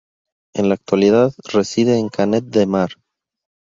En 0.55 0.67
la 0.67 0.73
actualidad 0.73 1.31
reside 1.53 1.99
en 1.99 2.09
Canet 2.09 2.45
de 2.45 2.65
Mar. 2.65 2.89